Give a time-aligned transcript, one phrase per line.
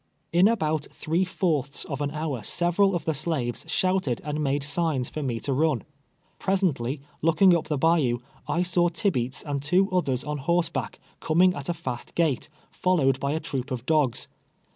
[0.33, 5.09] In about three fourths of an hour several of tho slaves shouted and made signs
[5.09, 5.83] for me to run.
[6.47, 8.17] l*res ently, looking up tlie bayou,
[8.47, 13.19] I saw Tibeats and two othei's on horse back, coming at a fast gait, followed
[13.19, 14.27] by a troop of dogs.